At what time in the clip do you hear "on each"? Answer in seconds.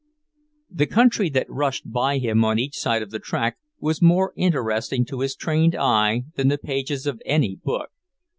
2.43-2.75